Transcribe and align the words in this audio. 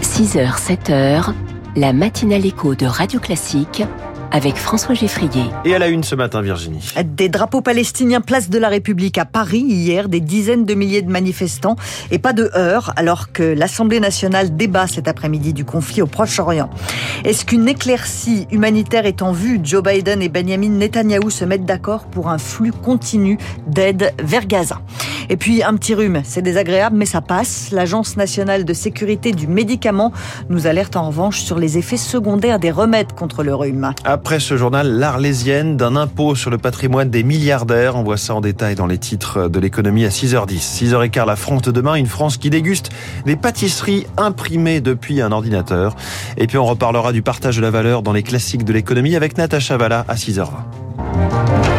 6 0.00 0.36
h 0.36 0.56
7h, 0.58 1.34
la 1.76 1.92
matinale 1.92 2.44
écho 2.46 2.74
de 2.74 2.86
Radio 2.86 3.20
Classique 3.20 3.82
avec 4.32 4.56
François 4.56 4.94
Geffrier. 4.94 5.44
Et 5.64 5.74
à 5.74 5.78
la 5.78 5.88
une 5.88 6.04
ce 6.04 6.14
matin, 6.14 6.42
Virginie. 6.42 6.92
Des 7.04 7.28
drapeaux 7.28 7.60
palestiniens 7.60 8.20
place 8.20 8.50
de 8.50 8.58
la 8.58 8.68
République 8.68 9.18
à 9.18 9.24
Paris 9.24 9.64
hier, 9.66 10.08
des 10.08 10.20
dizaines 10.20 10.64
de 10.64 10.74
milliers 10.74 11.02
de 11.02 11.10
manifestants 11.10 11.76
et 12.10 12.18
pas 12.18 12.32
de 12.32 12.50
heurts 12.54 12.92
alors 12.96 13.32
que 13.32 13.42
l'Assemblée 13.42 14.00
nationale 14.00 14.56
débat 14.56 14.86
cet 14.86 15.08
après-midi 15.08 15.52
du 15.52 15.64
conflit 15.64 16.02
au 16.02 16.06
Proche-Orient. 16.06 16.70
Est-ce 17.24 17.44
qu'une 17.44 17.68
éclaircie 17.68 18.46
humanitaire 18.50 19.06
est 19.06 19.22
en 19.22 19.32
vue? 19.32 19.60
Joe 19.62 19.82
Biden 19.82 20.22
et 20.22 20.28
Benjamin 20.28 20.70
Netanyahou 20.70 21.30
se 21.30 21.44
mettent 21.44 21.66
d'accord 21.66 22.04
pour 22.04 22.28
un 22.28 22.38
flux 22.38 22.72
continu 22.72 23.38
d'aide 23.66 24.12
vers 24.22 24.46
Gaza. 24.46 24.80
Et 25.30 25.36
puis 25.36 25.62
un 25.62 25.74
petit 25.74 25.94
rhume, 25.94 26.22
c'est 26.24 26.42
désagréable 26.42 26.96
mais 26.96 27.06
ça 27.06 27.20
passe. 27.20 27.70
L'Agence 27.70 28.16
nationale 28.16 28.64
de 28.64 28.72
sécurité 28.74 29.30
du 29.30 29.46
médicament 29.46 30.12
nous 30.48 30.66
alerte 30.66 30.96
en 30.96 31.06
revanche 31.06 31.40
sur 31.40 31.58
les 31.58 31.78
effets 31.78 31.96
secondaires 31.96 32.58
des 32.58 32.72
remèdes 32.72 33.12
contre 33.12 33.44
le 33.44 33.54
rhume. 33.54 33.92
Après 34.04 34.40
ce 34.40 34.56
journal, 34.56 34.98
l'Arlésienne 34.98 35.76
d'un 35.76 35.94
impôt 35.94 36.34
sur 36.34 36.50
le 36.50 36.58
patrimoine 36.58 37.10
des 37.10 37.22
milliardaires. 37.22 37.94
On 37.94 38.02
voit 38.02 38.16
ça 38.16 38.34
en 38.34 38.40
détail 38.40 38.74
dans 38.74 38.88
les 38.88 38.98
titres 38.98 39.48
de 39.48 39.60
l'économie 39.60 40.04
à 40.04 40.08
6h10. 40.08 40.90
6h15, 40.90 41.26
la 41.26 41.36
France 41.36 41.62
de 41.62 41.70
demain, 41.70 41.94
une 41.94 42.06
France 42.06 42.36
qui 42.36 42.50
déguste 42.50 42.90
des 43.24 43.36
pâtisseries 43.36 44.06
imprimées 44.16 44.80
depuis 44.80 45.20
un 45.20 45.30
ordinateur. 45.30 45.94
Et 46.38 46.48
puis 46.48 46.58
on 46.58 46.66
reparlera 46.66 47.12
du 47.12 47.22
partage 47.22 47.56
de 47.56 47.62
la 47.62 47.70
valeur 47.70 48.02
dans 48.02 48.12
les 48.12 48.24
classiques 48.24 48.64
de 48.64 48.72
l'économie 48.72 49.14
avec 49.14 49.38
Natacha 49.38 49.76
Valla 49.76 50.04
à 50.08 50.16
6h20. 50.16 51.69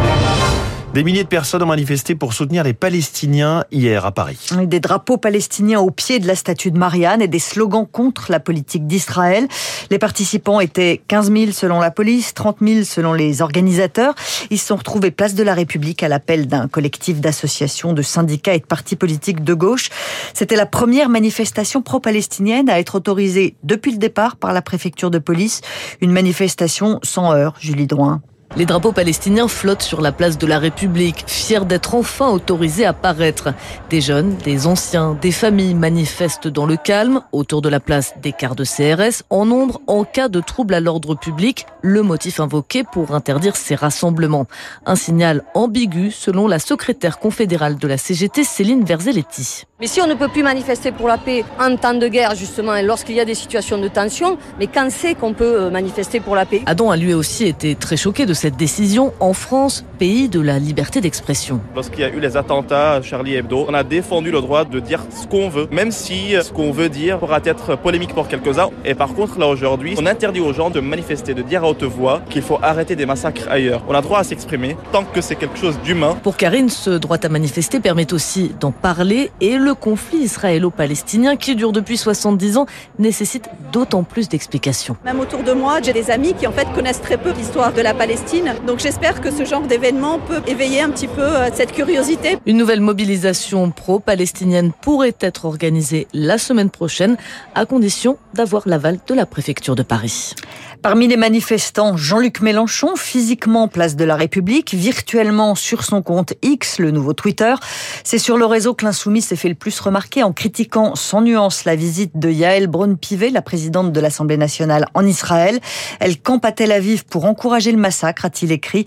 Des 0.94 1.04
milliers 1.04 1.24
de 1.24 1.28
personnes 1.28 1.62
ont 1.62 1.66
manifesté 1.66 2.14
pour 2.14 2.34
soutenir 2.34 2.64
les 2.64 2.74
Palestiniens 2.74 3.64
hier 3.72 4.04
à 4.04 4.12
Paris. 4.12 4.50
Des 4.64 4.78
drapeaux 4.78 5.16
palestiniens 5.16 5.80
au 5.80 5.90
pied 5.90 6.18
de 6.18 6.26
la 6.26 6.34
statue 6.34 6.70
de 6.70 6.76
Marianne 6.76 7.22
et 7.22 7.28
des 7.28 7.38
slogans 7.38 7.86
contre 7.90 8.30
la 8.30 8.40
politique 8.40 8.86
d'Israël. 8.86 9.48
Les 9.90 9.98
participants 9.98 10.60
étaient 10.60 11.00
15 11.08 11.32
000 11.32 11.52
selon 11.52 11.80
la 11.80 11.90
police, 11.90 12.34
30 12.34 12.58
000 12.60 12.84
selon 12.84 13.14
les 13.14 13.40
organisateurs. 13.40 14.14
Ils 14.50 14.58
se 14.58 14.66
sont 14.66 14.76
retrouvés 14.76 15.10
place 15.10 15.34
de 15.34 15.42
la 15.42 15.54
République 15.54 16.02
à 16.02 16.08
l'appel 16.08 16.46
d'un 16.46 16.68
collectif 16.68 17.22
d'associations, 17.22 17.94
de 17.94 18.02
syndicats 18.02 18.54
et 18.54 18.60
de 18.60 18.66
partis 18.66 18.96
politiques 18.96 19.42
de 19.42 19.54
gauche. 19.54 19.88
C'était 20.34 20.56
la 20.56 20.66
première 20.66 21.08
manifestation 21.08 21.80
pro-palestinienne 21.80 22.68
à 22.68 22.78
être 22.78 22.96
autorisée 22.96 23.56
depuis 23.62 23.92
le 23.92 23.98
départ 23.98 24.36
par 24.36 24.52
la 24.52 24.60
préfecture 24.60 25.10
de 25.10 25.18
police. 25.18 25.62
Une 26.02 26.12
manifestation 26.12 27.00
sans 27.02 27.32
heurts, 27.32 27.56
Julie 27.60 27.86
Drouin. 27.86 28.20
Les 28.54 28.66
drapeaux 28.66 28.92
palestiniens 28.92 29.48
flottent 29.48 29.82
sur 29.82 30.02
la 30.02 30.12
place 30.12 30.36
de 30.36 30.46
la 30.46 30.58
République, 30.58 31.24
fiers 31.26 31.64
d'être 31.64 31.94
enfin 31.94 32.28
autorisés 32.28 32.84
à 32.84 32.92
paraître. 32.92 33.54
Des 33.88 34.02
jeunes, 34.02 34.36
des 34.36 34.66
anciens, 34.66 35.16
des 35.20 35.32
familles 35.32 35.74
manifestent 35.74 36.48
dans 36.48 36.66
le 36.66 36.76
calme 36.76 37.22
autour 37.32 37.62
de 37.62 37.70
la 37.70 37.80
place 37.80 38.12
des 38.20 38.32
quarts 38.32 38.54
de 38.54 38.64
CRS 38.64 39.22
en 39.30 39.46
nombre 39.46 39.80
en 39.86 40.04
cas 40.04 40.28
de 40.28 40.40
trouble 40.40 40.74
à 40.74 40.80
l'ordre 40.80 41.14
public, 41.14 41.64
le 41.80 42.02
motif 42.02 42.40
invoqué 42.40 42.84
pour 42.84 43.14
interdire 43.14 43.56
ces 43.56 43.74
rassemblements. 43.74 44.46
Un 44.84 44.96
signal 44.96 45.44
ambigu 45.54 46.10
selon 46.10 46.46
la 46.46 46.58
secrétaire 46.58 47.18
confédérale 47.18 47.78
de 47.78 47.88
la 47.88 47.96
CGT, 47.96 48.44
Céline 48.44 48.84
Verzelletti. 48.84 49.64
Mais 49.82 49.88
si 49.88 50.00
on 50.00 50.06
ne 50.06 50.14
peut 50.14 50.28
plus 50.28 50.44
manifester 50.44 50.92
pour 50.92 51.08
la 51.08 51.18
paix 51.18 51.44
en 51.58 51.74
temps 51.74 51.94
de 51.94 52.06
guerre, 52.06 52.36
justement, 52.36 52.76
et 52.76 52.84
lorsqu'il 52.84 53.16
y 53.16 53.20
a 53.20 53.24
des 53.24 53.34
situations 53.34 53.78
de 53.78 53.88
tension, 53.88 54.38
mais 54.60 54.68
quand 54.68 54.86
c'est 54.90 55.16
qu'on 55.16 55.34
peut 55.34 55.56
euh, 55.62 55.70
manifester 55.70 56.20
pour 56.20 56.36
la 56.36 56.46
paix 56.46 56.62
Adam 56.66 56.92
a 56.92 56.96
lui 56.96 57.12
aussi 57.14 57.46
été 57.46 57.74
très 57.74 57.96
choqué 57.96 58.24
de 58.24 58.32
cette 58.32 58.56
décision 58.56 59.12
en 59.18 59.32
France, 59.32 59.84
pays 59.98 60.28
de 60.28 60.40
la 60.40 60.60
liberté 60.60 61.00
d'expression. 61.00 61.60
Lorsqu'il 61.74 61.98
y 61.98 62.04
a 62.04 62.10
eu 62.10 62.20
les 62.20 62.36
attentats 62.36 62.92
à 62.92 63.02
Charlie 63.02 63.34
Hebdo, 63.34 63.66
on 63.68 63.74
a 63.74 63.82
défendu 63.82 64.30
le 64.30 64.40
droit 64.40 64.64
de 64.64 64.78
dire 64.78 65.04
ce 65.20 65.26
qu'on 65.26 65.48
veut, 65.48 65.66
même 65.72 65.90
si 65.90 66.36
ce 66.40 66.52
qu'on 66.52 66.70
veut 66.70 66.88
dire 66.88 67.18
pourra 67.18 67.40
être 67.44 67.76
polémique 67.76 68.14
pour 68.14 68.28
quelques-uns. 68.28 68.70
Et 68.84 68.94
par 68.94 69.12
contre, 69.14 69.36
là 69.40 69.48
aujourd'hui, 69.48 69.96
on 69.98 70.06
interdit 70.06 70.38
aux 70.38 70.52
gens 70.52 70.70
de 70.70 70.78
manifester, 70.78 71.34
de 71.34 71.42
dire 71.42 71.64
à 71.64 71.68
haute 71.68 71.82
voix 71.82 72.22
qu'il 72.30 72.42
faut 72.42 72.60
arrêter 72.62 72.94
des 72.94 73.04
massacres 73.04 73.48
ailleurs. 73.50 73.82
On 73.88 73.94
a 73.96 74.00
droit 74.00 74.20
à 74.20 74.24
s'exprimer 74.24 74.76
tant 74.92 75.02
que 75.02 75.20
c'est 75.20 75.34
quelque 75.34 75.58
chose 75.58 75.76
d'humain. 75.82 76.16
Pour 76.22 76.36
Karine, 76.36 76.68
ce 76.68 76.90
droit 76.90 77.16
à 77.20 77.28
manifester 77.28 77.80
permet 77.80 78.12
aussi 78.12 78.52
d'en 78.60 78.70
parler 78.70 79.32
et 79.40 79.56
le 79.56 79.71
conflit 79.74 80.18
israélo-palestinien 80.18 81.36
qui 81.36 81.56
dure 81.56 81.72
depuis 81.72 81.96
70 81.96 82.56
ans 82.58 82.66
nécessite 82.98 83.48
d'autant 83.72 84.02
plus 84.02 84.28
d'explications. 84.28 84.96
Même 85.04 85.20
autour 85.20 85.42
de 85.42 85.52
moi, 85.52 85.80
j'ai 85.82 85.92
des 85.92 86.10
amis 86.10 86.34
qui 86.34 86.46
en 86.46 86.52
fait 86.52 86.68
connaissent 86.74 87.00
très 87.00 87.18
peu 87.18 87.32
l'histoire 87.32 87.72
de 87.72 87.80
la 87.80 87.94
Palestine. 87.94 88.54
Donc 88.66 88.78
j'espère 88.78 89.20
que 89.20 89.30
ce 89.30 89.44
genre 89.44 89.62
d'événement 89.62 90.18
peut 90.18 90.42
éveiller 90.46 90.80
un 90.80 90.90
petit 90.90 91.08
peu 91.08 91.22
euh, 91.22 91.50
cette 91.52 91.72
curiosité. 91.72 92.38
Une 92.46 92.56
nouvelle 92.56 92.80
mobilisation 92.80 93.70
pro-palestinienne 93.70 94.72
pourrait 94.80 95.16
être 95.20 95.44
organisée 95.44 96.06
la 96.12 96.38
semaine 96.38 96.70
prochaine 96.70 97.16
à 97.54 97.66
condition 97.66 98.18
d'avoir 98.34 98.68
l'aval 98.68 98.98
de 99.06 99.14
la 99.14 99.26
préfecture 99.26 99.74
de 99.74 99.82
Paris. 99.82 100.34
Parmi 100.82 101.06
les 101.06 101.16
manifestants, 101.16 101.96
Jean-Luc 101.96 102.40
Mélenchon, 102.40 102.96
physiquement 102.96 103.68
place 103.68 103.94
de 103.94 104.04
la 104.04 104.16
République, 104.16 104.74
virtuellement 104.74 105.54
sur 105.54 105.84
son 105.84 106.02
compte 106.02 106.34
X, 106.42 106.80
le 106.80 106.90
nouveau 106.90 107.12
Twitter. 107.12 107.54
C'est 108.02 108.18
sur 108.18 108.36
le 108.36 108.46
réseau 108.46 108.74
que 108.74 108.84
l'insoumis 108.84 109.22
s'est 109.22 109.36
fait 109.36 109.48
le 109.48 109.54
plus 109.62 109.78
remarquer 109.78 110.24
en 110.24 110.32
critiquant 110.32 110.96
sans 110.96 111.20
nuance 111.20 111.64
la 111.64 111.76
visite 111.76 112.18
de 112.18 112.28
Yael 112.28 112.66
Braun-Pivet, 112.66 113.30
la 113.30 113.42
présidente 113.42 113.92
de 113.92 114.00
l'Assemblée 114.00 114.36
nationale 114.36 114.86
en 114.94 115.06
Israël. 115.06 115.60
Elle 116.00 116.20
campe 116.20 116.44
à 116.44 116.50
Tel 116.50 116.72
Aviv 116.72 117.04
pour 117.04 117.26
encourager 117.26 117.70
le 117.70 117.78
massacre, 117.78 118.24
a-t-il 118.24 118.50
écrit. 118.50 118.86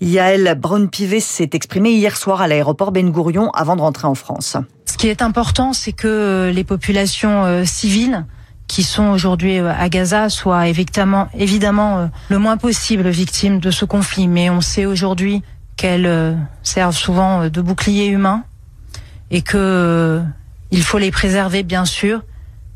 Yael 0.00 0.56
Braun-Pivet 0.58 1.20
s'est 1.20 1.50
exprimée 1.52 1.92
hier 1.92 2.16
soir 2.16 2.40
à 2.40 2.48
l'aéroport 2.48 2.90
Ben 2.90 3.08
Gurion 3.12 3.50
avant 3.50 3.76
de 3.76 3.82
rentrer 3.82 4.08
en 4.08 4.16
France. 4.16 4.56
Ce 4.84 4.96
qui 4.96 5.06
est 5.06 5.22
important, 5.22 5.72
c'est 5.72 5.92
que 5.92 6.50
les 6.52 6.64
populations 6.64 7.44
euh, 7.44 7.64
civiles 7.64 8.26
qui 8.66 8.82
sont 8.82 9.10
aujourd'hui 9.10 9.60
euh, 9.60 9.72
à 9.78 9.88
Gaza 9.88 10.28
soient 10.28 10.66
évidemment, 10.66 11.28
évidemment 11.38 11.98
euh, 11.98 12.06
le 12.30 12.40
moins 12.40 12.56
possible 12.56 13.08
victimes 13.10 13.60
de 13.60 13.70
ce 13.70 13.84
conflit. 13.84 14.26
Mais 14.26 14.50
on 14.50 14.60
sait 14.60 14.86
aujourd'hui 14.86 15.44
qu'elles 15.76 16.36
servent 16.64 16.96
souvent 16.96 17.48
de 17.48 17.60
bouclier 17.60 18.06
humain 18.06 18.42
et 19.30 19.42
que 19.42 20.22
il 20.70 20.82
faut 20.82 20.98
les 20.98 21.10
préserver 21.10 21.62
bien 21.62 21.84
sûr, 21.84 22.22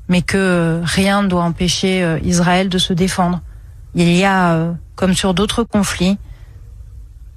mais 0.09 0.23
que 0.23 0.81
rien 0.85 1.23
ne 1.23 1.29
doit 1.29 1.43
empêcher 1.43 2.19
Israël 2.23 2.69
de 2.69 2.79
se 2.79 2.93
défendre. 2.93 3.41
Il 3.95 4.11
y 4.13 4.25
a, 4.25 4.75
comme 4.95 5.15
sur 5.15 5.35
d'autres 5.35 5.65
conflits, 5.65 6.19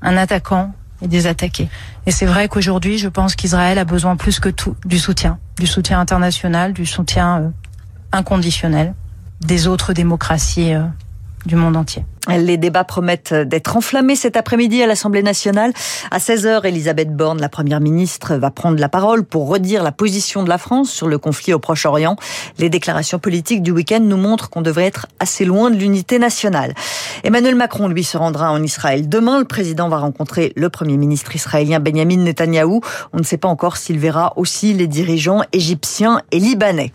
un 0.02 0.16
attaquant 0.18 0.74
et 1.02 1.08
des 1.08 1.28
attaqués. 1.28 1.70
Et 2.06 2.12
c'est 2.12 2.26
vrai 2.26 2.48
qu'aujourd'hui, 2.48 2.98
je 2.98 3.08
pense 3.10 3.36
qu'Israël 3.36 3.80
a 3.80 3.86
besoin 3.86 4.16
plus 4.16 4.40
que 4.40 4.50
tout 4.50 4.76
du 4.86 5.00
soutien, 5.00 5.40
du 5.58 5.68
soutien 5.68 6.00
international, 6.00 6.74
du 6.74 6.86
soutien 6.86 7.52
inconditionnel 8.12 8.94
des 9.42 9.68
autres 9.68 9.94
démocraties 9.94 10.74
euh, 10.74 10.84
du 11.46 11.56
monde 11.56 11.76
entier. 11.76 12.06
Les 12.30 12.56
débats 12.56 12.86
promettent 12.86 13.34
d'être 13.34 13.76
enflammés 13.76 14.16
cet 14.16 14.38
après-midi 14.38 14.82
à 14.82 14.88
l'Assemblée 14.88 15.24
nationale. 15.24 15.74
À 16.10 16.20
16h, 16.20 16.66
Elisabeth 16.66 17.14
Borne, 17.14 17.42
la 17.42 17.50
première 17.50 17.82
ministre, 17.82 18.36
va 18.36 18.50
prendre 18.50 18.80
la 18.80 18.88
parole 18.88 19.26
pour 19.26 19.50
redire 19.50 19.84
la 19.84 19.92
position 19.92 20.42
de 20.42 20.48
la 20.48 20.58
France 20.58 20.90
sur 20.90 21.10
le 21.10 21.18
conflit 21.18 21.54
au 21.54 21.60
Proche-Orient. 21.60 22.16
Les 22.60 22.70
déclarations 22.70 23.20
politiques 23.20 23.62
du 23.62 23.72
week-end 23.72 24.00
nous 24.00 24.16
montrent 24.16 24.50
qu'on 24.50 24.62
devrait 24.62 24.86
être 24.86 25.08
assez 25.20 25.44
loin 25.44 25.70
de 25.70 25.76
l'unité 25.76 26.18
nationale. 26.18 26.74
Emmanuel 27.26 27.56
Macron, 27.56 27.90
lui, 27.90 28.06
se 28.06 28.16
rendra 28.16 28.52
en 28.54 28.64
Israël. 28.64 29.10
Demain, 29.10 29.40
le 29.40 29.46
président 29.46 29.90
va 29.90 29.98
rencontrer 29.98 30.54
le 30.56 30.70
premier 30.70 30.96
ministre 30.96 31.36
israélien 31.36 31.82
Benjamin 31.82 32.24
Netanyahou. 32.24 32.80
On 33.12 33.18
ne 33.18 33.24
sait 33.24 33.38
pas 33.38 33.50
encore 33.50 33.76
s'il 33.76 34.00
verra 34.00 34.32
aussi 34.38 34.74
les 34.74 34.88
dirigeants 34.88 35.42
égyptiens 35.52 36.22
et 36.32 36.40
libanais. 36.40 36.94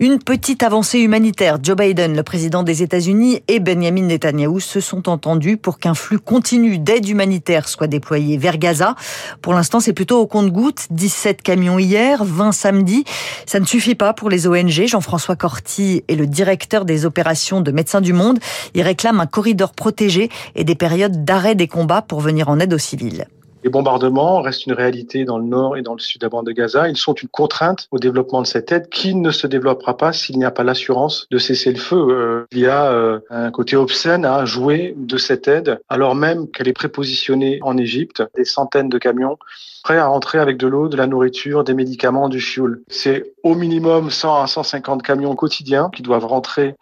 Une 0.00 0.18
petite 0.18 0.62
avancée 0.62 1.00
humanitaire. 1.00 1.58
Joe 1.62 1.76
Biden, 1.76 2.16
le 2.16 2.22
président 2.22 2.62
des 2.62 2.82
États-Unis, 2.82 3.42
et 3.46 3.60
Benjamin 3.60 4.02
Netanyahou 4.02 4.53
se 4.60 4.80
sont 4.80 5.08
entendus 5.08 5.56
pour 5.56 5.78
qu'un 5.78 5.94
flux 5.94 6.18
continu 6.18 6.78
d'aide 6.78 7.08
humanitaire 7.08 7.68
soit 7.68 7.86
déployé 7.86 8.36
vers 8.36 8.58
Gaza. 8.58 8.94
Pour 9.42 9.54
l'instant, 9.54 9.80
c'est 9.80 9.92
plutôt 9.92 10.20
au 10.20 10.26
compte-gouttes. 10.26 10.86
17 10.90 11.42
camions 11.42 11.78
hier, 11.78 12.24
20 12.24 12.52
samedi. 12.52 13.04
Ça 13.46 13.60
ne 13.60 13.64
suffit 13.64 13.94
pas 13.94 14.12
pour 14.12 14.30
les 14.30 14.46
ONG. 14.46 14.86
Jean-François 14.86 15.36
Corti 15.36 16.04
est 16.08 16.16
le 16.16 16.26
directeur 16.26 16.84
des 16.84 17.06
opérations 17.06 17.60
de 17.60 17.70
Médecins 17.70 18.00
du 18.00 18.12
Monde. 18.12 18.38
Il 18.74 18.82
réclame 18.82 19.20
un 19.20 19.26
corridor 19.26 19.72
protégé 19.72 20.30
et 20.54 20.64
des 20.64 20.74
périodes 20.74 21.24
d'arrêt 21.24 21.54
des 21.54 21.68
combats 21.68 22.02
pour 22.02 22.20
venir 22.20 22.48
en 22.48 22.58
aide 22.60 22.72
aux 22.72 22.78
civils. 22.78 23.26
Les 23.64 23.70
bombardements 23.70 24.42
restent 24.42 24.66
une 24.66 24.74
réalité 24.74 25.24
dans 25.24 25.38
le 25.38 25.46
nord 25.46 25.78
et 25.78 25.82
dans 25.82 25.94
le 25.94 25.98
sud 25.98 26.20
de 26.20 26.26
la 26.26 26.28
bande 26.28 26.44
de 26.44 26.52
Gaza. 26.52 26.86
Ils 26.86 26.98
sont 26.98 27.14
une 27.14 27.30
contrainte 27.30 27.88
au 27.92 27.98
développement 27.98 28.42
de 28.42 28.46
cette 28.46 28.70
aide 28.72 28.90
qui 28.90 29.14
ne 29.14 29.30
se 29.30 29.46
développera 29.46 29.96
pas 29.96 30.12
s'il 30.12 30.36
n'y 30.36 30.44
a 30.44 30.50
pas 30.50 30.64
l'assurance 30.64 31.26
de 31.30 31.38
cesser 31.38 31.72
le 31.72 31.78
feu. 31.78 31.96
Euh, 31.96 32.46
il 32.52 32.58
y 32.58 32.66
a 32.66 32.92
euh, 32.92 33.20
un 33.30 33.50
côté 33.50 33.76
obscène 33.76 34.26
à 34.26 34.44
jouer 34.44 34.94
de 34.98 35.16
cette 35.16 35.48
aide 35.48 35.80
alors 35.88 36.14
même 36.14 36.50
qu'elle 36.50 36.68
est 36.68 36.74
prépositionnée 36.74 37.58
en 37.62 37.78
Égypte. 37.78 38.22
Des 38.36 38.44
centaines 38.44 38.90
de 38.90 38.98
camions 38.98 39.38
prêts 39.82 39.96
à 39.96 40.08
rentrer 40.08 40.38
avec 40.38 40.58
de 40.58 40.66
l'eau, 40.66 40.88
de 40.88 40.98
la 40.98 41.06
nourriture, 41.06 41.64
des 41.64 41.74
médicaments, 41.74 42.28
du 42.28 42.40
fioul. 42.40 42.82
C'est 42.88 43.32
au 43.44 43.54
minimum 43.54 44.10
100 44.10 44.42
à 44.42 44.46
150 44.46 45.02
camions 45.02 45.34
quotidiens 45.36 45.88
qui 45.90 46.02
doivent 46.02 46.26
rentrer 46.26 46.74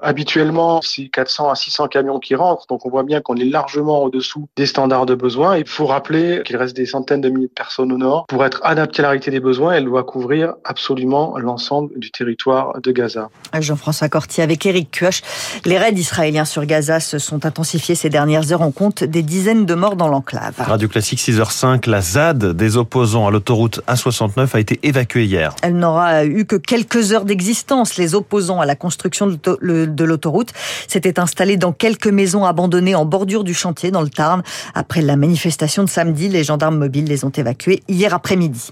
Habituellement, 0.00 0.80
c'est 0.82 1.08
400 1.08 1.50
à 1.50 1.54
600 1.54 1.88
camions 1.88 2.18
qui 2.18 2.34
rentrent, 2.34 2.66
donc 2.68 2.84
on 2.86 2.90
voit 2.90 3.02
bien 3.02 3.20
qu'on 3.20 3.36
est 3.36 3.44
largement 3.44 4.02
au-dessous 4.02 4.48
des 4.56 4.66
standards 4.66 5.06
de 5.06 5.14
besoin. 5.14 5.56
Il 5.56 5.66
faut 5.66 5.86
rappeler 5.86 6.42
qu'il 6.44 6.56
reste 6.56 6.76
des 6.76 6.86
centaines 6.86 7.20
de 7.20 7.28
milliers 7.28 7.46
de 7.46 7.52
personnes 7.52 7.92
au 7.92 7.98
nord. 7.98 8.26
Pour 8.26 8.44
être 8.44 8.60
adapté 8.64 9.00
à 9.00 9.02
la 9.02 9.08
réalité 9.10 9.30
des 9.30 9.40
besoins, 9.40 9.74
elle 9.74 9.84
doit 9.84 10.04
couvrir 10.04 10.54
absolument 10.64 11.38
l'ensemble 11.38 11.98
du 11.98 12.10
territoire 12.10 12.80
de 12.80 12.92
Gaza. 12.92 13.30
Jean-François 13.58 14.08
Cortier 14.08 14.42
avec 14.42 14.64
Eric 14.66 14.90
Kioch. 14.90 15.22
Les 15.64 15.78
raids 15.78 15.92
israéliens 15.92 16.44
sur 16.44 16.64
Gaza 16.66 17.00
se 17.00 17.18
sont 17.18 17.46
intensifiés 17.46 17.94
ces 17.94 18.10
dernières 18.10 18.52
heures. 18.52 18.60
On 18.60 18.72
compte 18.72 19.04
des 19.04 19.22
dizaines 19.22 19.66
de 19.66 19.74
morts 19.74 19.96
dans 19.96 20.08
l'enclave. 20.08 20.54
Radio 20.58 20.88
Classique 20.88 21.18
6h05, 21.18 21.88
la 21.88 22.00
ZAD 22.00 22.52
des 22.52 22.76
opposants 22.76 23.26
à 23.26 23.30
l'autoroute 23.30 23.80
A69 23.88 24.54
a 24.54 24.60
été 24.60 24.78
évacuée 24.82 25.24
hier. 25.24 25.54
Elle 25.62 25.76
n'aura 25.76 26.24
eu 26.24 26.44
que 26.44 26.56
quelques 26.56 27.12
heures 27.12 27.24
d'existence. 27.24 27.96
Les 27.96 28.14
opposants 28.14 28.60
à 28.60 28.66
la 28.66 28.76
construction 28.76 29.26
de 29.26 29.85
l'autoroute 30.04 30.52
s'étaient 30.88 31.18
installés 31.18 31.56
dans 31.56 31.72
quelques 31.72 32.06
maisons 32.06 32.44
abandonnées 32.44 32.94
en 32.94 33.04
bordure 33.04 33.44
du 33.44 33.54
chantier 33.54 33.90
dans 33.90 34.02
le 34.02 34.08
Tarn. 34.08 34.42
Après 34.74 35.02
la 35.02 35.16
manifestation 35.16 35.84
de 35.84 35.88
samedi, 35.88 36.28
les 36.28 36.44
gendarmes 36.44 36.78
mobiles 36.78 37.04
les 37.04 37.24
ont 37.24 37.30
évacués 37.30 37.82
hier 37.88 38.14
après-midi. 38.14 38.70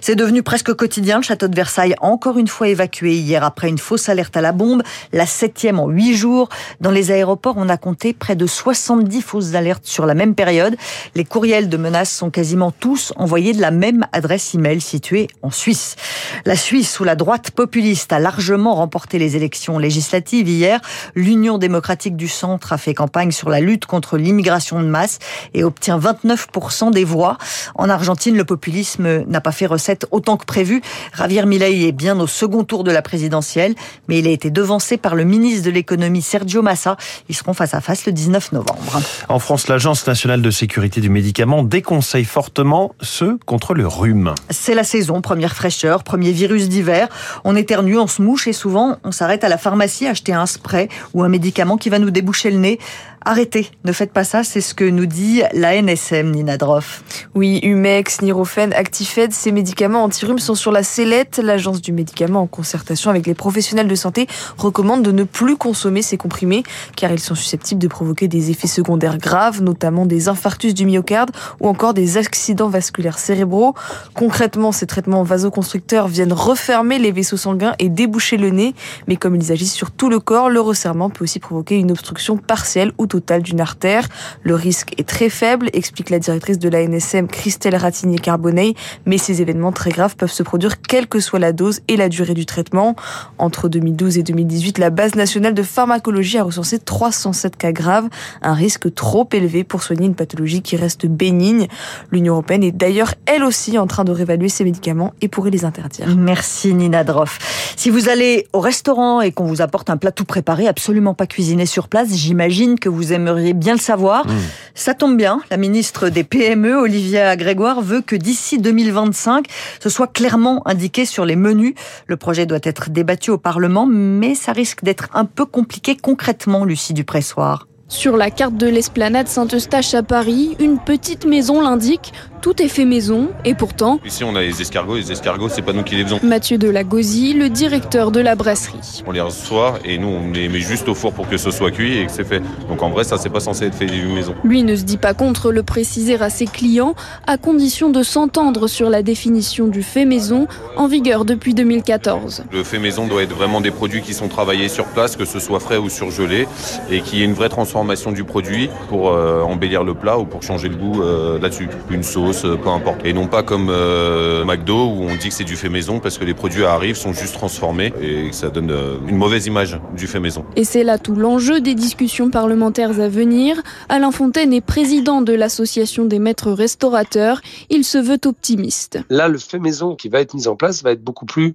C'est 0.00 0.16
devenu 0.16 0.42
presque 0.42 0.72
quotidien. 0.74 1.18
Le 1.18 1.22
château 1.22 1.48
de 1.48 1.56
Versailles, 1.56 1.94
encore 2.00 2.38
une 2.38 2.48
fois 2.48 2.68
évacué 2.68 3.16
hier 3.16 3.44
après 3.44 3.68
une 3.68 3.78
fausse 3.78 4.08
alerte 4.08 4.36
à 4.36 4.40
la 4.40 4.52
bombe, 4.52 4.82
la 5.12 5.26
septième 5.26 5.80
en 5.80 5.88
huit 5.88 6.14
jours. 6.14 6.48
Dans 6.80 6.90
les 6.90 7.10
aéroports, 7.10 7.54
on 7.56 7.68
a 7.68 7.76
compté 7.76 8.12
près 8.12 8.36
de 8.36 8.46
70 8.46 9.22
fausses 9.22 9.54
alertes 9.54 9.86
sur 9.86 10.06
la 10.06 10.14
même 10.14 10.34
période. 10.34 10.76
Les 11.14 11.24
courriels 11.24 11.68
de 11.68 11.76
menaces 11.76 12.12
sont 12.12 12.30
quasiment 12.30 12.70
tous 12.70 13.12
envoyés 13.16 13.52
de 13.52 13.60
la 13.60 13.70
même 13.70 14.06
adresse 14.12 14.54
email 14.54 14.80
située 14.80 15.28
en 15.42 15.50
Suisse. 15.50 15.96
La 16.44 16.56
Suisse, 16.56 17.00
où 17.00 17.04
la 17.04 17.16
droite 17.16 17.50
populiste 17.50 18.12
a 18.12 18.18
largement 18.18 18.74
remporté 18.74 19.18
les 19.18 19.36
élections 19.36 19.78
législatives 19.78 20.48
hier, 20.54 20.80
l'Union 21.14 21.58
démocratique 21.58 22.16
du 22.16 22.28
centre 22.28 22.72
a 22.72 22.78
fait 22.78 22.94
campagne 22.94 23.30
sur 23.30 23.50
la 23.50 23.60
lutte 23.60 23.86
contre 23.86 24.16
l'immigration 24.16 24.80
de 24.80 24.86
masse 24.86 25.18
et 25.52 25.64
obtient 25.64 25.98
29% 25.98 26.90
des 26.90 27.04
voix. 27.04 27.38
En 27.74 27.88
Argentine, 27.88 28.36
le 28.36 28.44
populisme 28.44 29.24
n'a 29.26 29.40
pas 29.40 29.52
fait 29.52 29.66
recette 29.66 30.06
autant 30.10 30.36
que 30.36 30.44
prévu. 30.44 30.82
Javier 31.16 31.44
Milei 31.46 31.86
est 31.86 31.92
bien 31.92 32.18
au 32.20 32.26
second 32.26 32.64
tour 32.64 32.84
de 32.84 32.90
la 32.90 33.02
présidentielle, 33.02 33.74
mais 34.08 34.18
il 34.18 34.26
a 34.26 34.30
été 34.30 34.50
devancé 34.50 34.96
par 34.96 35.14
le 35.14 35.24
ministre 35.24 35.64
de 35.64 35.70
l'économie 35.70 36.22
Sergio 36.22 36.62
Massa. 36.62 36.96
Ils 37.28 37.34
seront 37.34 37.52
face 37.52 37.74
à 37.74 37.80
face 37.80 38.06
le 38.06 38.12
19 38.12 38.52
novembre. 38.52 39.00
En 39.28 39.38
France, 39.38 39.68
l'Agence 39.68 40.06
nationale 40.06 40.42
de 40.42 40.50
sécurité 40.50 41.00
du 41.00 41.10
médicament 41.10 41.62
déconseille 41.62 42.24
fortement 42.24 42.94
ceux 43.00 43.38
contre 43.46 43.74
le 43.74 43.86
rhume. 43.86 44.34
C'est 44.50 44.74
la 44.74 44.84
saison, 44.84 45.20
première 45.20 45.54
fraîcheur, 45.54 46.04
premier 46.04 46.32
virus 46.32 46.68
d'hiver. 46.68 47.08
On 47.44 47.56
éternue, 47.56 47.98
on 47.98 48.06
se 48.06 48.22
mouche 48.22 48.46
et 48.48 48.52
souvent 48.52 48.96
on 49.04 49.12
s'arrête 49.12 49.44
à 49.44 49.48
la 49.48 49.58
pharmacie 49.58 50.06
acheter 50.06 50.32
un 50.32 50.43
spray 50.46 50.88
ou 51.12 51.22
un 51.22 51.28
médicament 51.28 51.76
qui 51.76 51.90
va 51.90 51.98
nous 51.98 52.10
déboucher 52.10 52.50
le 52.50 52.58
nez. 52.58 52.78
Arrêtez, 53.26 53.70
ne 53.84 53.92
faites 53.92 54.12
pas 54.12 54.22
ça, 54.22 54.44
c'est 54.44 54.60
ce 54.60 54.74
que 54.74 54.84
nous 54.84 55.06
dit 55.06 55.40
la 55.54 55.80
NSM, 55.80 56.30
Nina 56.30 56.58
Droff. 56.58 57.02
Oui, 57.34 57.58
Humex, 57.62 58.20
Nirofen, 58.20 58.74
Actifed, 58.74 59.32
ces 59.32 59.50
médicaments 59.50 60.04
anti-rhume 60.04 60.38
sont 60.38 60.54
sur 60.54 60.70
la 60.70 60.82
sellette. 60.82 61.40
L'agence 61.42 61.80
du 61.80 61.92
médicament, 61.92 62.42
en 62.42 62.46
concertation 62.46 63.08
avec 63.08 63.26
les 63.26 63.32
professionnels 63.32 63.88
de 63.88 63.94
santé, 63.94 64.26
recommande 64.58 65.02
de 65.02 65.10
ne 65.10 65.24
plus 65.24 65.56
consommer 65.56 66.02
ces 66.02 66.18
comprimés 66.18 66.64
car 66.96 67.12
ils 67.12 67.18
sont 67.18 67.34
susceptibles 67.34 67.80
de 67.80 67.88
provoquer 67.88 68.28
des 68.28 68.50
effets 68.50 68.66
secondaires 68.66 69.16
graves, 69.16 69.62
notamment 69.62 70.04
des 70.04 70.28
infarctus 70.28 70.74
du 70.74 70.84
myocarde 70.84 71.30
ou 71.60 71.68
encore 71.68 71.94
des 71.94 72.18
accidents 72.18 72.68
vasculaires 72.68 73.18
cérébraux. 73.18 73.74
Concrètement, 74.12 74.70
ces 74.70 74.86
traitements 74.86 75.22
vasoconstricteurs 75.22 76.08
viennent 76.08 76.34
refermer 76.34 76.98
les 76.98 77.10
vaisseaux 77.10 77.38
sanguins 77.38 77.74
et 77.78 77.88
déboucher 77.88 78.36
le 78.36 78.50
nez, 78.50 78.74
mais 79.08 79.16
comme 79.16 79.34
ils 79.34 79.50
agissent 79.50 79.72
sur 79.72 79.92
tout 79.92 80.10
le 80.10 80.20
corps, 80.20 80.50
le 80.50 80.60
resserrement 80.60 81.08
peut 81.08 81.24
aussi 81.24 81.38
provoquer 81.38 81.76
une 81.78 81.90
obstruction 81.90 82.36
partielle 82.36 82.92
ou 82.98 83.06
total 83.14 83.42
d'une 83.42 83.60
artère. 83.60 84.08
Le 84.42 84.56
risque 84.56 84.92
est 84.98 85.08
très 85.08 85.28
faible, 85.28 85.70
explique 85.72 86.10
la 86.10 86.18
directrice 86.18 86.58
de 86.58 86.68
l'ANSM 86.68 87.28
Christelle 87.28 87.76
Ratigny-Carbonnet, 87.76 88.74
mais 89.06 89.18
ces 89.18 89.40
événements 89.40 89.70
très 89.70 89.90
graves 89.90 90.16
peuvent 90.16 90.32
se 90.32 90.42
produire 90.42 90.80
quelle 90.82 91.06
que 91.06 91.20
soit 91.20 91.38
la 91.38 91.52
dose 91.52 91.80
et 91.86 91.96
la 91.96 92.08
durée 92.08 92.34
du 92.34 92.44
traitement. 92.44 92.96
Entre 93.38 93.68
2012 93.68 94.18
et 94.18 94.24
2018, 94.24 94.78
la 94.78 94.90
base 94.90 95.14
nationale 95.14 95.54
de 95.54 95.62
pharmacologie 95.62 96.38
a 96.38 96.42
recensé 96.42 96.80
307 96.80 97.56
cas 97.56 97.70
graves, 97.70 98.08
un 98.42 98.54
risque 98.54 98.92
trop 98.92 99.28
élevé 99.32 99.62
pour 99.62 99.84
soigner 99.84 100.06
une 100.06 100.16
pathologie 100.16 100.60
qui 100.60 100.74
reste 100.74 101.06
bénigne. 101.06 101.68
L'Union 102.10 102.32
européenne 102.32 102.64
est 102.64 102.72
d'ailleurs 102.72 103.14
elle 103.26 103.44
aussi 103.44 103.78
en 103.78 103.86
train 103.86 104.02
de 104.02 104.10
réévaluer 104.10 104.48
ces 104.48 104.64
médicaments 104.64 105.12
et 105.20 105.28
pourrait 105.28 105.50
les 105.50 105.64
interdire. 105.64 106.08
Merci 106.16 106.74
Nina 106.74 107.04
Droff. 107.04 107.38
Si 107.76 107.90
vous 107.90 108.08
allez 108.08 108.48
au 108.52 108.58
restaurant 108.58 109.20
et 109.20 109.30
qu'on 109.30 109.44
vous 109.44 109.62
apporte 109.62 109.88
un 109.88 109.96
plat 109.96 110.10
tout 110.10 110.24
préparé, 110.24 110.66
absolument 110.66 111.14
pas 111.14 111.28
cuisiné 111.28 111.64
sur 111.64 111.86
place, 111.86 112.08
j'imagine 112.14 112.78
que 112.78 112.88
vous 112.88 113.03
vous 113.04 113.12
aimeriez 113.12 113.52
bien 113.52 113.74
le 113.74 113.80
savoir. 113.80 114.26
Mmh. 114.26 114.32
Ça 114.74 114.94
tombe 114.94 115.16
bien, 115.16 115.40
la 115.50 115.56
ministre 115.56 116.08
des 116.08 116.24
PME, 116.24 116.74
Olivia 116.74 117.36
Grégoire, 117.36 117.80
veut 117.80 118.00
que 118.00 118.16
d'ici 118.16 118.58
2025, 118.58 119.46
ce 119.80 119.88
soit 119.88 120.06
clairement 120.06 120.66
indiqué 120.66 121.04
sur 121.04 121.24
les 121.24 121.36
menus. 121.36 121.74
Le 122.06 122.16
projet 122.16 122.46
doit 122.46 122.58
être 122.62 122.90
débattu 122.90 123.30
au 123.30 123.38
Parlement, 123.38 123.86
mais 123.86 124.34
ça 124.34 124.52
risque 124.52 124.82
d'être 124.82 125.08
un 125.14 125.24
peu 125.24 125.44
compliqué 125.44 125.96
concrètement, 125.96 126.64
Lucie 126.64 126.94
Dupressoir. 126.94 127.66
Sur 127.94 128.16
la 128.16 128.32
carte 128.32 128.56
de 128.56 128.66
l'esplanade 128.66 129.28
Saint-Eustache 129.28 129.94
à 129.94 130.02
Paris, 130.02 130.56
une 130.58 130.78
petite 130.78 131.26
maison 131.26 131.60
l'indique 131.60 132.12
tout 132.44 132.60
est 132.60 132.68
fait 132.68 132.84
maison 132.84 133.30
et 133.46 133.54
pourtant. 133.54 133.98
Ici, 134.04 134.22
on 134.22 134.36
a 134.36 134.42
les 134.42 134.60
escargots. 134.60 134.96
Les 134.96 135.10
escargots, 135.10 135.48
c'est 135.48 135.62
pas 135.62 135.72
nous 135.72 135.82
qui 135.82 135.94
les 135.94 136.04
faisons. 136.04 136.20
Mathieu 136.22 136.58
Delagosy, 136.58 137.32
le 137.32 137.48
directeur 137.48 138.10
de 138.10 138.20
la 138.20 138.34
brasserie. 138.34 139.02
On 139.06 139.12
les 139.12 139.22
reçoit 139.22 139.78
et 139.82 139.96
nous, 139.96 140.08
on 140.08 140.30
les 140.30 140.50
met 140.50 140.60
juste 140.60 140.86
au 140.86 140.94
four 140.94 141.14
pour 141.14 141.26
que 141.26 141.38
ce 141.38 141.50
soit 141.50 141.70
cuit 141.70 141.96
et 141.96 142.04
que 142.04 142.12
c'est 142.12 142.26
fait. 142.26 142.42
Donc 142.68 142.82
en 142.82 142.90
vrai, 142.90 143.04
ça, 143.04 143.16
c'est 143.16 143.30
pas 143.30 143.40
censé 143.40 143.64
être 143.64 143.74
fait 143.74 143.86
maison. 143.86 144.34
Lui 144.44 144.62
ne 144.62 144.76
se 144.76 144.82
dit 144.82 144.98
pas 144.98 145.14
contre 145.14 145.52
le 145.52 145.62
préciser 145.62 146.20
à 146.20 146.28
ses 146.28 146.44
clients, 146.44 146.94
à 147.26 147.38
condition 147.38 147.88
de 147.88 148.02
s'entendre 148.02 148.66
sur 148.66 148.90
la 148.90 149.02
définition 149.02 149.66
du 149.66 149.82
fait 149.82 150.04
maison 150.04 150.46
en 150.76 150.86
vigueur 150.86 151.24
depuis 151.24 151.54
2014. 151.54 152.44
Le 152.52 152.62
fait 152.62 152.78
maison 152.78 153.06
doit 153.06 153.22
être 153.22 153.34
vraiment 153.34 153.62
des 153.62 153.70
produits 153.70 154.02
qui 154.02 154.12
sont 154.12 154.28
travaillés 154.28 154.68
sur 154.68 154.84
place, 154.84 155.16
que 155.16 155.24
ce 155.24 155.38
soit 155.38 155.60
frais 155.60 155.78
ou 155.78 155.88
surgelé, 155.88 156.46
et 156.90 157.00
qui 157.00 157.22
ait 157.22 157.24
une 157.24 157.32
vraie 157.32 157.48
transformation 157.48 157.83
du 158.12 158.24
produit 158.24 158.68
pour 158.88 159.10
euh, 159.10 159.42
embellir 159.42 159.84
le 159.84 159.94
plat 159.94 160.18
ou 160.18 160.24
pour 160.24 160.42
changer 160.42 160.68
le 160.68 160.76
goût 160.76 161.02
euh, 161.02 161.38
là-dessus. 161.38 161.68
Une 161.90 162.02
sauce 162.02 162.44
euh, 162.44 162.56
peu 162.56 162.68
importe. 162.68 163.04
Et 163.04 163.12
non 163.12 163.26
pas 163.26 163.42
comme 163.42 163.68
euh, 163.70 164.44
McDo 164.44 164.74
où 164.74 165.04
on 165.04 165.16
dit 165.16 165.28
que 165.28 165.34
c'est 165.34 165.44
du 165.44 165.56
fait 165.56 165.68
maison 165.68 166.00
parce 166.00 166.18
que 166.18 166.24
les 166.24 166.34
produits 166.34 166.64
arrivent, 166.64 166.96
sont 166.96 167.12
juste 167.12 167.34
transformés 167.34 167.92
et 168.00 168.32
ça 168.32 168.50
donne 168.50 168.70
euh, 168.70 168.96
une 169.08 169.16
mauvaise 169.16 169.46
image 169.46 169.78
du 169.96 170.06
fait 170.06 170.20
maison. 170.20 170.44
Et 170.56 170.64
c'est 170.64 170.84
là 170.84 170.98
tout 170.98 171.14
l'enjeu 171.14 171.60
des 171.60 171.74
discussions 171.74 172.30
parlementaires 172.30 173.00
à 173.00 173.08
venir. 173.08 173.60
Alain 173.88 174.10
Fontaine 174.10 174.52
est 174.52 174.60
président 174.60 175.22
de 175.22 175.32
l'association 175.32 176.04
des 176.04 176.18
maîtres 176.18 176.52
restaurateurs. 176.52 177.40
Il 177.70 177.84
se 177.84 177.98
veut 177.98 178.18
optimiste. 178.24 178.98
Là, 179.10 179.28
le 179.28 179.38
fait 179.38 179.58
maison 179.58 179.94
qui 179.94 180.08
va 180.08 180.20
être 180.20 180.34
mis 180.34 180.48
en 180.48 180.56
place 180.56 180.82
va 180.82 180.92
être 180.92 181.02
beaucoup 181.02 181.26
plus 181.26 181.54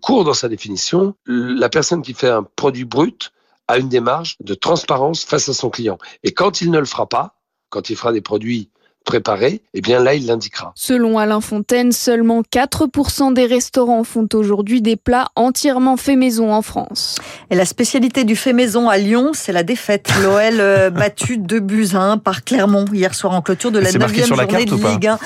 court 0.00 0.24
dans 0.24 0.34
sa 0.34 0.48
définition. 0.48 1.14
La 1.26 1.68
personne 1.68 2.02
qui 2.02 2.14
fait 2.14 2.28
un 2.28 2.44
produit 2.56 2.84
brut 2.84 3.32
a 3.68 3.78
une 3.78 3.88
démarche 3.88 4.36
de 4.40 4.54
transparence 4.54 5.24
face 5.24 5.48
à 5.48 5.54
son 5.54 5.70
client. 5.70 5.98
Et 6.24 6.32
quand 6.32 6.60
il 6.60 6.70
ne 6.70 6.78
le 6.78 6.86
fera 6.86 7.08
pas, 7.08 7.36
quand 7.70 7.90
il 7.90 7.96
fera 7.96 8.12
des 8.12 8.22
produits 8.22 8.70
préparé, 9.08 9.62
eh 9.72 9.80
bien 9.80 10.00
là, 10.00 10.14
il 10.14 10.26
l'indiquera. 10.26 10.72
Selon 10.74 11.18
Alain 11.18 11.40
Fontaine, 11.40 11.92
seulement 11.92 12.42
4% 12.42 13.32
des 13.32 13.46
restaurants 13.46 14.04
font 14.04 14.28
aujourd'hui 14.34 14.82
des 14.82 14.96
plats 14.96 15.28
entièrement 15.34 15.96
faits 15.96 16.18
maison 16.18 16.52
en 16.52 16.60
France. 16.60 17.16
Et 17.50 17.56
la 17.56 17.64
spécialité 17.64 18.24
du 18.24 18.36
fait 18.36 18.52
maison 18.52 18.90
à 18.90 18.98
Lyon, 18.98 19.30
c'est 19.32 19.52
la 19.52 19.62
défaite. 19.62 20.10
L'OL 20.22 20.60
euh, 20.60 20.90
battu 20.90 21.38
de 21.38 21.58
buts 21.58 21.88
par 22.22 22.44
Clermont 22.44 22.84
hier 22.92 23.14
soir 23.14 23.32
en 23.32 23.40
clôture 23.40 23.70
de 23.70 23.78
la 23.78 23.90
9e 23.90 24.26
journée 24.26 24.66
de 24.66 24.74
Ligue 24.74 25.06
1. 25.06 25.18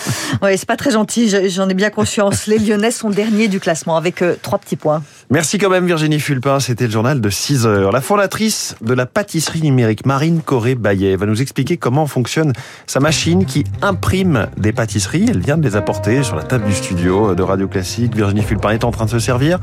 Ouais, 0.42 0.56
c'est 0.56 0.66
pas 0.66 0.76
très 0.76 0.92
gentil, 0.92 1.28
j'en 1.48 1.68
ai 1.68 1.74
bien 1.74 1.90
conscience. 1.90 2.46
Les 2.46 2.58
Lyonnais 2.58 2.92
sont 2.92 3.10
derniers 3.10 3.48
du 3.48 3.58
classement 3.58 3.96
avec 3.96 4.22
euh, 4.22 4.36
trois 4.40 4.58
petits 4.58 4.76
points. 4.76 5.02
Merci 5.32 5.56
quand 5.56 5.70
même 5.70 5.86
Virginie 5.86 6.20
Fulpin, 6.20 6.60
c'était 6.60 6.84
le 6.84 6.90
journal 6.90 7.22
de 7.22 7.30
6 7.30 7.64
heures. 7.64 7.90
La 7.90 8.02
fondatrice 8.02 8.76
de 8.82 8.92
la 8.92 9.06
pâtisserie 9.06 9.62
numérique 9.62 10.04
Marine 10.04 10.42
Corée-Bayet 10.42 11.16
va 11.16 11.24
nous 11.24 11.40
expliquer 11.40 11.78
comment 11.78 12.06
fonctionne 12.06 12.52
sa 12.86 13.00
machine 13.00 13.46
qui 13.46 13.64
imprime 13.80 14.50
des 14.58 14.74
pâtisseries. 14.74 15.24
Elle 15.30 15.40
vient 15.40 15.56
de 15.56 15.66
les 15.66 15.74
apporter 15.74 16.22
sur 16.22 16.36
la 16.36 16.42
table 16.42 16.66
du 16.66 16.74
studio 16.74 17.34
de 17.34 17.42
Radio 17.42 17.66
Classique. 17.66 18.14
Virginie 18.14 18.42
Fulpin 18.42 18.72
est 18.72 18.84
en 18.84 18.90
train 18.90 19.06
de 19.06 19.10
se 19.10 19.20
servir. 19.20 19.58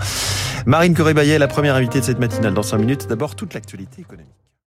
Marine 0.65 0.95
Corée-Bayet, 0.95 1.37
la 1.37 1.47
première 1.47 1.75
invitée 1.75 1.99
de 1.99 2.05
cette 2.05 2.19
matinale 2.19 2.55
dans 2.55 2.63
5 2.63 2.79
minutes. 2.79 3.07
D'abord, 3.07 3.35
toute 3.35 3.53
l'actualité 3.53 4.01
économique. 4.01 4.48